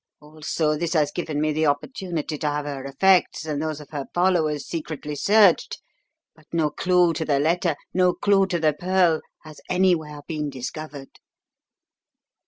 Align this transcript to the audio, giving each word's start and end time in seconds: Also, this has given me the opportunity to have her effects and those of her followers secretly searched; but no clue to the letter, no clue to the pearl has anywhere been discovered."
Also, 0.19 0.75
this 0.75 0.93
has 0.93 1.11
given 1.11 1.39
me 1.39 1.53
the 1.53 1.67
opportunity 1.67 2.35
to 2.35 2.47
have 2.49 2.65
her 2.65 2.83
effects 2.85 3.45
and 3.45 3.61
those 3.61 3.79
of 3.79 3.91
her 3.91 4.07
followers 4.15 4.65
secretly 4.65 5.13
searched; 5.15 5.79
but 6.35 6.47
no 6.51 6.71
clue 6.71 7.13
to 7.13 7.23
the 7.23 7.37
letter, 7.37 7.75
no 7.93 8.11
clue 8.11 8.47
to 8.47 8.59
the 8.59 8.73
pearl 8.73 9.21
has 9.43 9.61
anywhere 9.69 10.21
been 10.27 10.49
discovered." 10.49 11.19